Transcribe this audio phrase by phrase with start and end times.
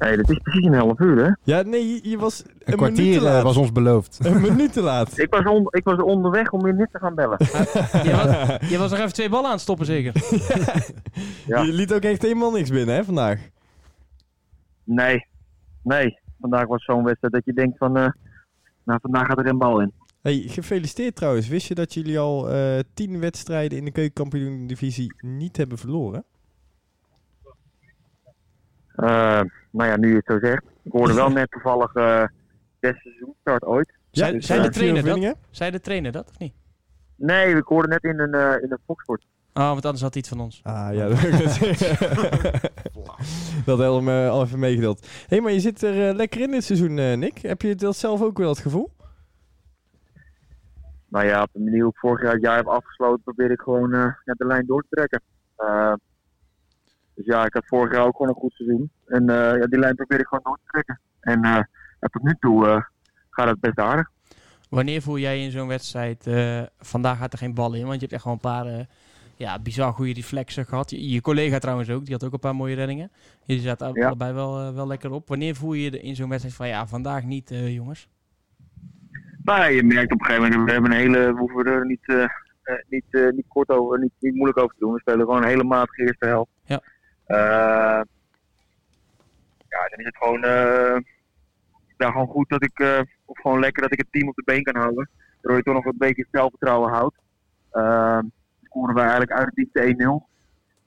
[0.00, 1.30] Nee, dat is precies een half uur, hè?
[1.42, 3.42] Ja, nee, je, was een, kwartier te eh, laat.
[3.42, 4.18] was ons beloofd.
[4.22, 5.18] Een minuut te laat.
[5.18, 7.36] Ik was, on, ik was onderweg om je net te gaan bellen.
[8.08, 10.12] Je was, je was nog even twee ballen aan het stoppen, zeker?
[11.46, 11.62] Ja.
[11.62, 13.40] Je liet ook echt helemaal niks binnen, hè, vandaag.
[14.84, 15.26] Nee,
[15.82, 16.18] nee.
[16.40, 17.96] Vandaag was zo'n wedstrijd dat je denkt van...
[17.96, 18.08] eh,
[18.84, 19.92] nou, vandaag gaat er een bal in.
[20.22, 21.48] Hey, gefeliciteerd trouwens.
[21.48, 26.24] Wist je dat jullie al eh, tien wedstrijden in de keukenkampioen-divisie niet hebben verloren?
[29.00, 29.40] Eh,
[29.70, 30.62] nou ja, nu je het zo zegt.
[30.82, 32.24] Ik hoorde wel net toevallig eh
[32.80, 33.92] beste seizoenstart ooit.
[34.10, 35.36] Dus, zei eh, de trainer vier dat?
[35.50, 36.54] Zei de trainer dat, of niet?
[37.16, 39.24] Nee, ik hoorde net in een, eh in een Foxport.
[39.54, 40.60] Oh, want anders had hij iets van ons.
[40.62, 41.18] Ah ja, dat.
[43.64, 45.00] Dat hebben we al even meegedeeld.
[45.00, 47.38] Hé, hey, maar je zit er eh, lekker in dit seizoen, eh, Nick.
[47.38, 48.90] Heb je dat zelf ook wel het gevoel?
[51.08, 53.60] Nou ja, op de manier hoe ik vorig jaar het jaar heb afgesloten, probeer ik
[53.60, 55.22] gewoon eh, ja, de lijn door te trekken.
[55.56, 55.92] Eh,
[57.20, 58.90] dus ja, ik had vorig jaar ook gewoon een goed seizoen.
[59.06, 61.00] En eh, ja, die lijn probeer ik gewoon door te trekken.
[61.20, 61.62] En eh,
[62.00, 62.82] ja, tot nu toe eh,
[63.30, 64.10] gaat het best aardig.
[64.68, 66.30] Wanneer voel jij in zo'n wedstrijd,
[66.78, 68.86] vandaag gaat er geen bal in, want je hebt echt gewoon een paar
[69.36, 70.90] ja, bizar goede reflexen gehad.
[70.90, 73.10] Je, je collega trouwens ook, die had ook een paar mooie reddingen.
[73.44, 74.06] Jullie zaten Ja.
[74.06, 75.28] allebei wel, wel lekker op.
[75.28, 78.08] Wanneer voel je je in zo'n wedstrijd van, ja, vandaag niet, jongens?
[79.44, 82.28] Ja, je merkt op een gegeven moment, we hebben een hele, we hoeven er niet,
[82.88, 84.92] niet, niet kort over, niet, niet moeilijk over te doen.
[84.92, 86.49] We spelen gewoon een hele matige eerste helft.
[87.30, 88.00] Eh,
[89.68, 91.00] ja, dan is het gewoon, eh,
[91.96, 94.42] ja, gewoon goed dat ik, eh, of gewoon lekker dat ik het team op de
[94.44, 95.08] been kan houden.
[95.32, 97.16] Waardoor je toch nog een beetje zelfvertrouwen houdt.
[97.72, 98.18] Uh,
[98.64, 100.28] scoren we eigenlijk uit het team de 1-0.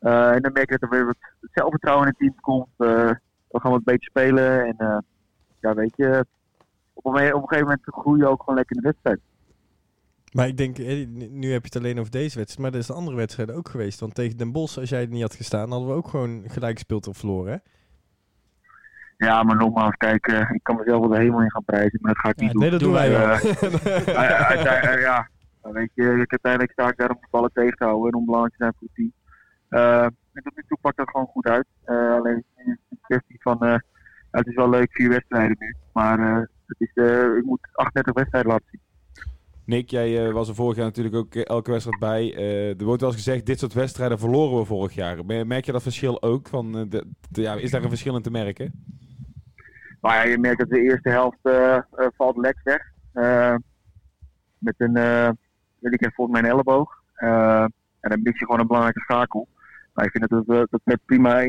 [0.04, 1.18] Eh, en dan merk je dat er weer wat
[1.54, 2.68] zelfvertrouwen in het team komt.
[2.78, 3.12] Eh,
[3.48, 4.98] we gaan wat beter spelen en eh,
[5.60, 6.26] ja, weet je,
[6.94, 9.20] op een, op een gegeven moment groei je ook gewoon lekker in de wedstrijd.
[10.34, 12.90] Maar ik denk, eh, nu heb je het alleen over deze wedstrijd, maar er is
[12.90, 14.00] een andere wedstrijd ook geweest.
[14.00, 16.74] Want tegen Den Bosch, als jij er niet had gestaan, hadden we ook gewoon gelijk
[16.74, 17.52] gespeeld of verloren.
[17.52, 17.58] Hè?
[19.26, 22.14] Ja, maar nogmaals, kijk, eh, ik kan mezelf wel de hemel in gaan prijzen, maar
[22.14, 22.62] dat ga ik niet doen.
[22.62, 23.30] Nee, dat doen wij wel.
[23.30, 25.30] Eh, ja,
[25.62, 28.26] weet je, ik, uiteindelijk sta ik daar om de ballen tegen te houden en om
[28.26, 29.14] belangrijk te zijn voor het team.
[29.70, 31.68] Eh, en tot nu toe pakt dat gewoon goed uit.
[31.84, 33.82] Eh, alleen het is een kwestie van,
[34.32, 36.20] het is wel leuk, vier wedstrijden nu, maar
[36.66, 36.92] het is,
[37.38, 38.82] ik moet 38 wedstrijden laten zien.
[39.66, 42.36] Nick, jij eh, was er vorig jaar natuurlijk ook eh, elke wedstrijd bij.
[42.36, 45.26] Eh, er wordt wel eens gezegd, dit soort wedstrijden verloren we vorig jaar.
[45.26, 46.48] Me- Merk je dat verschil ook?
[46.48, 46.90] Van,
[47.32, 48.86] ja, is daar een verschil in te merken?
[50.02, 51.38] Maar ja, je merkt dat de eerste helft
[52.18, 52.92] valt Lex weg.
[54.58, 54.94] Met een,
[55.80, 57.02] weet ik volgens mij een elleboog.
[58.00, 59.48] En dan mis je gewoon een belangrijke schakel.
[59.94, 61.42] Maar ik vind dat het, werd prima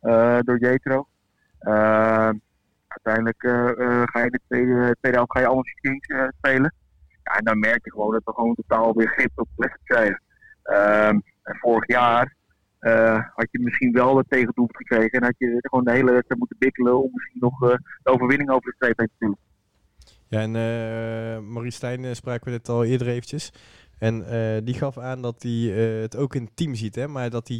[0.00, 1.06] eh, door Jetro.
[2.88, 3.38] Uiteindelijk
[4.10, 5.46] ga je in de tweede, helft ga je
[6.38, 6.74] spelen.
[7.26, 9.84] Ja, en dan merk je gewoon dat we gewoon totaal weer grip op de wedstrijd
[9.84, 10.22] krijgen.
[10.62, 12.34] Ehm, en vorig jaar
[12.78, 15.10] eh, had je misschien wel het tegendoelpunt gekregen.
[15.10, 18.50] En had je gewoon de hele wedstrijd moeten bikkelen om misschien nog eh, de overwinning
[18.50, 19.36] over de streep heen te doen.
[20.28, 23.52] Ja, en eh Maurice Stijn spraken we net al eerder eventjes.
[23.98, 24.24] En
[24.64, 25.52] die gaf aan dat hij
[26.02, 27.08] het ook in het team ziet, hè?
[27.08, 27.56] maar dat hij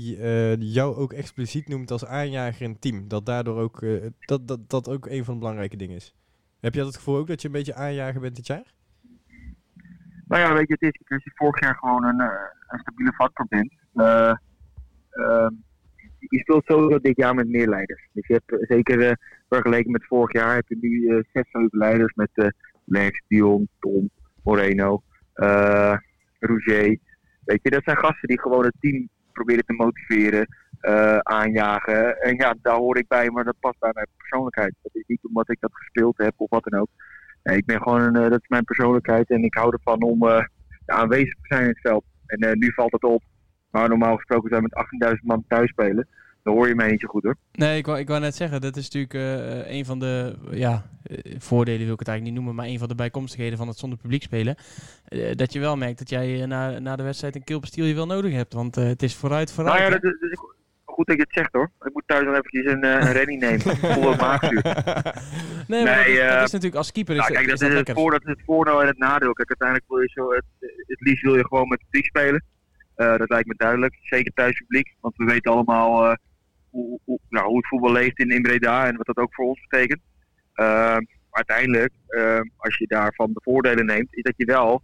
[0.58, 3.08] jou ook expliciet noemt als aanjager in het team.
[3.08, 3.84] Dat daardoor ook,
[4.20, 6.14] dat, dat, dat ook een van de belangrijke dingen is.
[6.60, 8.75] Heb je dat het gevoel ook dat je een beetje aanjager bent dit jaar?
[10.26, 12.28] Nou ja, weet je, het is als je vorig jaar gewoon een, eh,
[12.68, 13.72] een stabiele factor bent.
[13.94, 14.34] eh,
[15.10, 15.54] ehm,
[16.18, 18.08] je speelt sowieso dit jaar met meer leiders.
[18.12, 22.14] Dus je hebt eh, zeker vergeleken met vorig jaar heb je nu zes, zeven leiders
[22.14, 22.54] met
[22.84, 24.10] Lex, Dion, Tom,
[24.42, 25.02] Moreno,
[26.38, 27.00] Rouget.
[27.44, 30.46] Weet je, dat zijn gasten die gewoon het team proberen te motiveren,
[31.22, 32.20] aanjagen.
[32.20, 34.74] En ja, daar hoor ik bij, maar dat past bij mijn persoonlijkheid.
[34.82, 36.90] Dat is niet omdat ik dat gespeeld heb of wat dan ook.
[37.46, 40.28] Nee, ik ben gewoon, een, eh, dat is mijn persoonlijkheid en ik hou ervan om
[40.28, 40.44] eh,
[40.86, 42.04] aanwezig te zijn in het veld.
[42.26, 43.22] En eh, nu valt het op.
[43.70, 44.68] Maar normaal gesproken zijn we
[45.00, 46.08] met 18.000 man thuis spelen.
[46.42, 47.36] Dan hoor je mij niet zo goed hoor.
[47.52, 49.14] Nee, ik wou, ik wou net zeggen, dat is natuurlijk
[49.68, 50.86] een van de ja,
[51.38, 53.98] voordelen, wil ik het eigenlijk niet noemen, maar een van de bijkomstigheden van het zonder
[53.98, 54.56] publiek spelen.
[55.34, 58.32] Dat je wel merkt dat jij na, na de wedstrijd een keelpestiel je wel nodig
[58.32, 59.78] hebt, want het is vooruit, vooruit.
[59.78, 60.55] Nou ja, dat dat
[60.96, 61.70] goed dat je het zegt hoor.
[61.80, 63.76] Ik moet thuis nog eventjes een, eh, een redding nemen.
[63.96, 64.62] Volle maagzuur.
[65.72, 67.60] nee, maar dat, nee, is, dat eh, is natuurlijk als keeper is, Nou, kijk, dat
[67.60, 69.32] is het, voor, dat is het voordeel en het nadeel.
[69.32, 70.44] Kijk, uiteindelijk wil je zo, het,
[70.86, 72.44] het liefst wil je gewoon met publiek spelen.
[72.96, 73.96] Eh, dat lijkt me duidelijk.
[74.00, 74.94] Zeker thuis publiek.
[75.00, 76.16] Want we weten allemaal
[76.70, 79.46] hoe, hoe, nou, hoe het voetbal leeft in, in Breda en wat dat ook voor
[79.46, 80.00] ons betekent.
[80.52, 80.66] Eh,
[81.30, 84.82] maar uiteindelijk, eh, als je daarvan de voordelen neemt, is dat je wel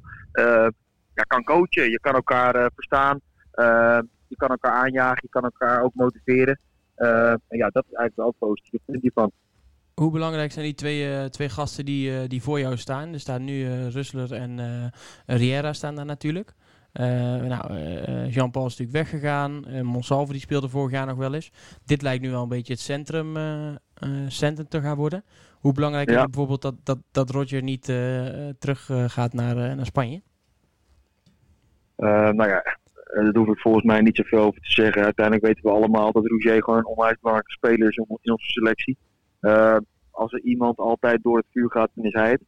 [1.14, 1.90] ja, kan coachen.
[1.90, 3.20] Je kan elkaar verstaan.
[4.32, 5.18] Je kan elkaar aanjagen.
[5.22, 6.58] Je kan elkaar ook motiveren.
[6.94, 8.80] Eh, en ja, dat is eigenlijk wel positief.
[8.86, 9.32] Hiervan.
[9.94, 13.12] Hoe belangrijk zijn die twee, eh, twee gasten die, eh, die voor jou staan?
[13.12, 14.60] Er staan nu Russler en
[15.26, 16.52] Riera staan daar natuurlijk.
[16.92, 17.74] Nou,
[18.28, 19.66] Jean-Paul is natuurlijk weggegaan.
[19.66, 21.52] Eh Monsalve die speelde vorig jaar nog wel eens.
[21.84, 23.36] Dit lijkt nu wel een beetje het centrum,
[24.28, 25.24] centrum te gaan worden.
[25.60, 27.84] Hoe belangrijk is het bijvoorbeeld dat, dat, dat Roger niet
[28.58, 30.22] terug gaat naar, naar Spanje?
[31.96, 32.76] Nou ja,
[33.12, 35.04] daar hoef ik volgens mij niet zoveel over te zeggen.
[35.04, 38.96] Uiteindelijk weten we allemaal dat Rougier gewoon een onwijs belangrijke speler is in onze selectie.
[39.40, 39.76] Eh,
[40.10, 42.42] als er iemand altijd door het vuur gaat, dan is hij het.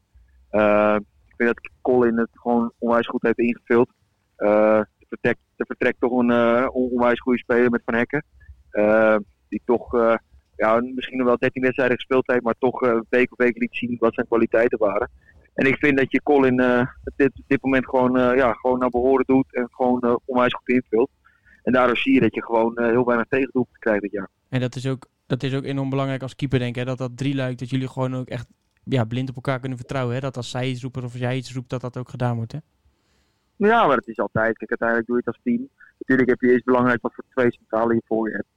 [0.50, 0.96] Eh,
[1.26, 3.90] ik vind dat Colin het gewoon onwijs goed heeft ingevuld.
[4.36, 8.24] Eh, er, vertrekt, er vertrekt toch een eh, on- onwijs goede speler met Van Hekken.
[8.70, 9.16] Eh,
[9.48, 10.14] die toch eh,
[10.56, 13.76] ja, misschien nog wel 13 wedstrijden gespeeld heeft, maar toch eh, week op week liet
[13.76, 15.10] zien wat zijn kwaliteiten waren.
[15.54, 16.60] En ik vind dat je Colin
[17.04, 20.54] op dit, dit moment gewoon, eh, ja, gewoon naar behoren doet en gewoon eh, onwijs
[20.54, 21.10] goed invult.
[21.62, 24.28] En daardoor zie je dat je gewoon heel weinig tegendoelpunten krijgt dit jaar.
[24.48, 26.80] En dat is ook, dat is ook enorm belangrijk als keeper, denk ik.
[26.80, 26.84] Hè?
[26.84, 28.46] Dat dat drie luikt, dat jullie gewoon ook echt
[28.84, 30.14] ja, blind op elkaar kunnen vertrouwen.
[30.14, 30.20] Hè?
[30.20, 32.52] Dat als zij iets roepen of als jij iets roept, dat dat ook gedaan wordt.
[32.52, 32.58] Hè?
[33.56, 34.56] Ja, maar het is altijd.
[34.56, 35.68] Kijk, uiteindelijk doe je het als team.
[35.98, 38.48] Natuurlijk heb je eerst belangrijk wat voor twee centrale je voor je hebt.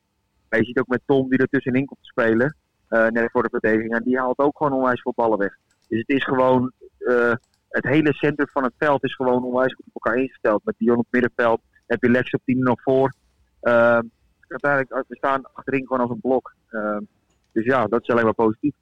[0.50, 2.56] Maar je ziet ook met Tom die er tussenin komt te spelen.
[2.90, 3.94] net voor de verdediging.
[3.94, 5.58] En die haalt ook gewoon onwijs veel ballen weg.
[5.88, 6.72] Dus het is gewoon.
[7.08, 7.34] Eh,
[7.70, 10.62] het hele centrum van het veld is gewoon onwijs goed op elkaar ingesteld.
[10.66, 13.14] Met Dion op het middenveld heb je Lex op 10 nog voor.
[13.60, 14.00] Eh,
[14.48, 16.54] uiteindelijk, we staan achterin gewoon als een blok.
[16.68, 16.98] Eh,
[17.52, 18.74] dus ja, dat is alleen maar positief.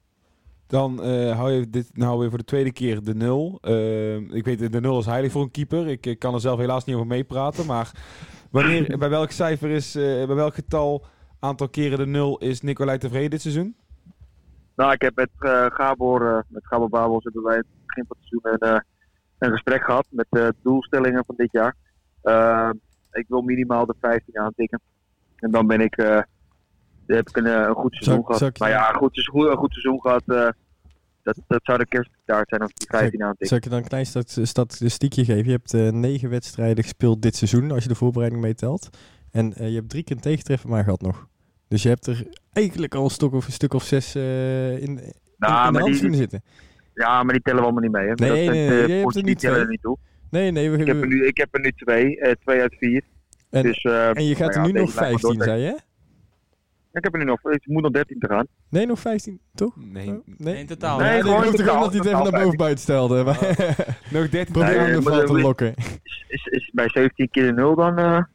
[0.66, 3.58] Dan eh, hou je dit nou weer voor de tweede keer de nul.
[3.62, 5.88] Eh, ik weet, de nul is heilig voor een keeper.
[5.88, 7.66] Ik, ik kan er zelf helaas niet over meepraten.
[7.66, 7.90] Maar
[8.50, 11.04] wanneer, bij welk cijfer is, eh, bij welk getal,
[11.40, 13.76] aantal keren de nul is Nicolai tevreden dit seizoen?
[14.76, 18.16] Nou, ik heb met eh, Gabor, eh, met Gabor Babels hebben wij het begin van
[18.20, 18.80] het seizoen een, eh,
[19.38, 21.74] een gesprek gehad met de doelstellingen van dit jaar.
[23.12, 24.80] Ik wil minimaal de 15 aantikken.
[25.36, 25.94] En dan ben ik,
[27.06, 28.38] heb ik een, een goed seizoen Zou- gehad.
[28.38, 30.22] zou Maar ja, een goed, seizoen- een goed seizoen gehad.
[30.26, 30.48] eh,
[31.22, 33.46] dat, dat zou de kerstkaart zijn als ik die 15 aantik.
[33.46, 35.44] Zal ik je dan een klein stat- statistiekje geven?
[35.44, 38.88] Je hebt eh, negen wedstrijden gespeeld dit seizoen, als je de voorbereiding meetelt.
[39.30, 41.26] En je hebt drie keer een tegentreffer maar gehad nog.
[41.68, 45.00] Dus je hebt er eigenlijk al een stuk of, een stuk of zes eh, in,
[45.38, 46.42] Nou, in de die, handschoenen zitten.
[46.94, 48.06] ja, maar die tellen we allemaal niet mee.
[48.08, 48.12] Hè.
[48.14, 49.70] Nee, dat zijn, nee, eh, nee, jij hebt er die nu tellen er twee.
[49.72, 49.96] niet toe.
[50.30, 50.70] Nee, nee.
[50.70, 53.02] We, Ik heb er nu, ik heb er nu twee, eh, twee uit vier.
[53.50, 55.44] En- dus, eh, en je gaat nou er ja, nu nog blijft maar 15, doortrekken.
[55.44, 55.68] zei je?
[55.68, 55.84] hè?
[56.98, 58.46] Ik heb er nu nog, ik moet nog 13 te gaan.
[58.70, 59.74] Nee, nog 15, toch?
[59.92, 60.08] Nee.
[60.08, 60.98] Oh, Nee, in totaal.
[60.98, 63.24] Nee, Nee, gewoon ik gewoon dat hij het even naar boven buiten stelde.
[63.24, 63.38] Maar
[64.12, 65.74] Nog 13 probeer Nee, hem maar ervan dat te lokken.
[66.28, 68.26] Is, is bij 17 keer 0, dan,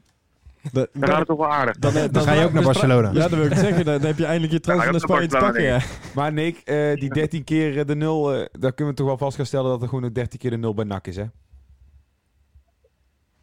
[0.71, 1.77] Da- dan gaat het toch wel aardig.
[1.77, 3.07] dan, Dan ga je ook naar Barcelona.
[3.11, 3.85] Ja, dat wil ik zeggen.
[3.85, 5.63] Dan heb je eindelijk je transfer Ja, naar Spanje te pakken.
[5.63, 5.79] Ja.
[6.15, 9.17] Maar Nick, eh, die 13 keer eh, de nul, eh, daar kunnen we toch wel
[9.17, 11.25] vast gaan stellen dat er gewoon nog 13 keer de nul bij NAC is, hè?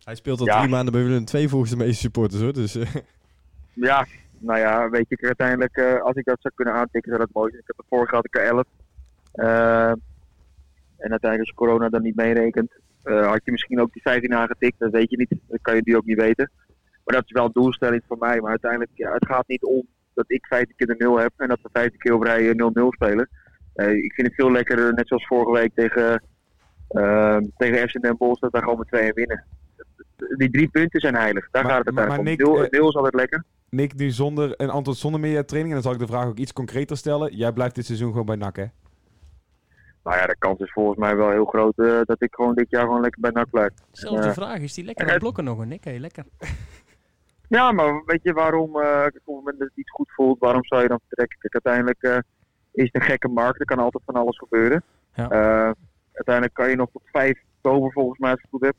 [0.04, 0.58] Hij speelt al Ja.
[0.58, 2.52] drie maanden bij Willem II volgens de meeste supporters hoor.
[2.52, 2.94] Dus, eh,
[3.72, 4.06] Ja,
[4.38, 7.32] nou ja, weet je, ik uiteindelijk, eh, als ik dat zou kunnen aantikken, zou dat
[7.34, 7.62] mooi zijn.
[7.62, 8.64] Ik heb er vorig jaar had ik er 11.
[9.32, 9.90] Eh,
[10.98, 12.72] en uiteindelijk als corona dan niet meerekent,
[13.02, 14.78] eh, had je misschien ook die 15 aangetikt.
[14.78, 16.50] Dat weet je niet, dat kan je nu ook niet weten.
[17.08, 18.40] Maar dat is wel een doelstelling voor mij.
[18.40, 21.48] Maar uiteindelijk, ja, het gaat niet om dat ik 15 keer de 0 heb en
[21.48, 23.28] dat we 15 keer op rij eh, 0-0 spelen.
[23.74, 26.22] Eh, ik vind het veel lekkerder, net zoals vorige week tegen,
[26.88, 29.44] eh, tegen FC Den Bosch, dat we gewoon met 2 winnen.
[30.36, 31.48] Die drie punten zijn heilig.
[31.50, 32.54] Daar Maar- gaat het maar- uiteindelijk maar om.
[32.60, 33.44] Nick, Nul, nul is altijd lekker.
[33.70, 35.74] Nick, nu zonder een antwoord zonder mediatraining.
[35.74, 37.36] En dan zal ik de vraag ook iets concreter stellen.
[37.36, 38.64] Jij blijft dit seizoen gewoon bij NAC, hè?
[40.04, 42.66] Nou ja, de kans is volgens mij wel heel groot eh, dat ik gewoon dit
[42.70, 43.70] jaar gewoon lekker bij NAC blijf.
[43.92, 44.32] Zelfs de Ja.
[44.34, 45.84] vraag, is die lekker aan het blokken nog, Nick?
[45.84, 46.24] Hey, lekker.
[47.48, 50.64] Ja, maar weet je waarom, eh, op het moment dat het iets goed voelt, waarom
[50.64, 51.38] zou je dan vertrekken?
[51.38, 52.18] Kijk, uiteindelijk eh,
[52.72, 54.82] is het een gekke markt, er kan altijd van alles gebeuren.
[55.14, 55.30] Ja.
[55.30, 55.72] Eh,
[56.12, 58.76] uiteindelijk kan je nog tot 5 oktober volgens mij, als ik het goed heb,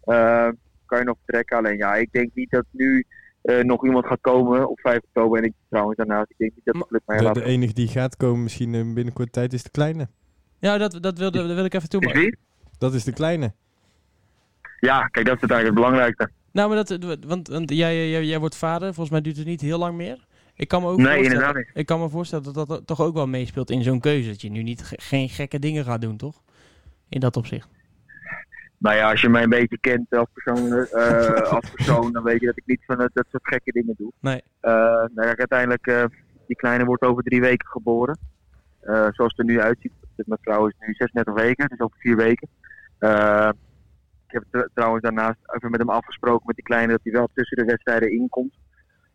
[0.00, 0.48] eh,
[0.86, 1.56] kan je nog vertrekken.
[1.56, 3.06] Alleen ja, ik denk niet dat nu
[3.42, 5.38] eh, nog iemand gaat komen op 5 oktober.
[5.38, 7.34] En ik trouwens daarnaast, ik denk niet dat de club mij de, laat.
[7.34, 10.08] de enige die gaat komen misschien binnenkort tijd is de kleine.
[10.58, 12.36] Ja, dat, dat, wilde, dat wil ik even toe.
[12.78, 13.52] Dat is de kleine.
[14.80, 16.30] Ja, kijk, dat is uiteindelijk het belangrijkste.
[16.52, 18.86] Nou, maar dat, want, want jij, jij, jij wordt vader.
[18.86, 20.24] Volgens mij duurt het niet heel lang meer.
[20.54, 21.70] Ik kan me ook Nee, voorstellen, niet.
[21.74, 24.28] Ik kan me voorstellen dat dat toch ook wel meespeelt in zo'n keuze.
[24.28, 26.42] Dat je nu niet ge- geen gekke dingen gaat doen, toch?
[27.08, 27.68] In dat opzicht.
[28.78, 32.40] Nou ja, als je mij een beetje kent als persoon, eh, als persoon dan weet
[32.40, 34.12] je dat ik niet van dat, dat soort gekke dingen doe.
[34.20, 34.42] Nee.
[34.60, 34.72] Eh,
[35.14, 36.04] nou ja, uiteindelijk, eh,
[36.46, 38.18] die kleine wordt over drie weken geboren.
[38.80, 39.92] Eh, zoals het er nu uitziet.
[40.16, 42.48] Mijn vrouw is nu 36 weken, dus over vier weken.
[44.32, 47.28] Ik heb tr- trouwens daarnaast even met hem afgesproken met die kleine dat hij wel
[47.34, 48.54] tussen de wedstrijden inkomt.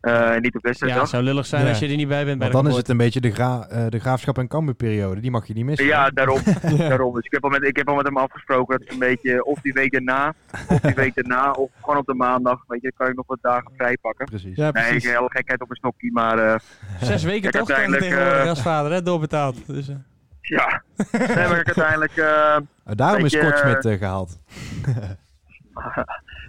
[0.00, 1.00] Eh, en niet op Ja, wedstrijddag.
[1.00, 1.68] het zou lullig zijn Ja.
[1.68, 3.66] als je er niet bij bent bij de dan is het een beetje de, gra
[3.68, 5.20] eh, de graafschap en kamperperiode.
[5.20, 5.86] Die mag je niet missen.
[5.86, 6.38] Ja, daarom.
[6.78, 7.14] daarom.
[7.14, 9.44] Dus ik heb, al met, ik heb al met hem afgesproken dat ik een beetje
[9.44, 10.34] of die week daarna,
[10.68, 13.38] of die week daarna, of gewoon op de maandag, weet je, kan ik nog wat
[13.40, 14.26] dagen vrij pakken.
[14.26, 14.56] Precies.
[14.56, 15.10] Ja, Nee, ik precies.
[15.10, 16.58] hele gekheid op een stokje, maar eh,
[17.00, 17.70] Zes weken Kijk, toch?
[17.70, 19.02] Eh, als vader, hè?
[19.02, 19.66] Doorbetaald.
[19.66, 19.90] Dus,
[20.40, 20.82] ja.
[21.12, 24.38] Nee, maar ik uiteindelijk, eh, Uh, daarom is je, Kortsmit eh, gehaald.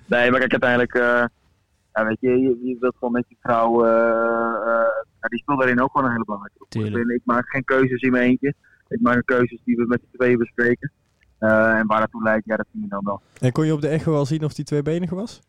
[0.08, 1.26] Nee, maar kijk, uiteindelijk, eh,
[1.94, 4.82] ja, weet je, je, je wilt gewoon met je vrouw, eh,
[5.20, 7.02] eh, die speelt daarin ook gewoon een hele belangrijke rol.
[7.02, 8.54] Ik, ik maak geen keuzes in mijn eentje.
[8.88, 10.92] Ik maak keuzes die we met z'n tweeën bespreken.
[11.40, 13.22] Eh, en waar dat toe leidt, ja, dat zien we dan wel.
[13.40, 15.42] En kon je op de echo al zien of die tweebenige was?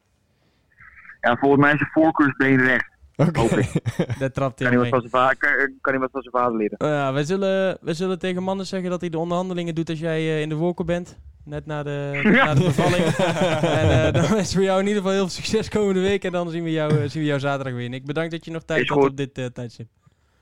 [1.21, 2.97] Ja, volgens mij is zijn voorkeursbeen rechts.
[3.27, 3.41] Oké.
[3.59, 3.73] Ik.
[4.19, 4.91] Daar trapt Kan hij mee.
[4.91, 6.81] wat van zijn kan, kan van zijn vader leren.
[6.81, 9.99] Oh ja, wij zullen, wij zullen tegen mannen zeggen dat hij de onderhandelingen doet als
[9.99, 11.19] jij eh, in de wolken bent.
[11.45, 13.05] Net na de, na de bevalling.
[13.05, 16.25] en eh, dan is voor jou in ieder geval heel veel succes komende week.
[16.25, 17.89] En dan zien we jou, eh, zien we jou zaterdag weer.
[17.89, 19.87] Nick, bedankt dat je nog tijd had op dit tijdstip.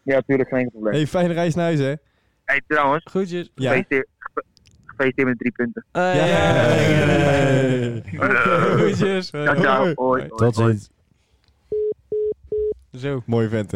[0.02, 0.92] Ja, natuurlijk, geen probleem.
[0.94, 1.94] Hey, fijne reis naar huis, hè?
[2.44, 3.50] Hey, trouwens, Groetjes.
[3.54, 3.68] Ja.
[3.68, 4.44] gefeliciteerd, gefe-
[4.84, 5.84] gefeliciteerd met drie punten.
[5.92, 6.24] Eh, Ja.
[6.26, 6.74] ja.
[8.16, 8.32] Oké,
[8.76, 9.26] Groetjes.
[9.26, 9.82] Ciao, ciao.
[9.94, 10.90] Hoi, hoi, Tot ziens.
[12.96, 13.22] Zo.
[13.26, 13.74] Mooi vent, hè?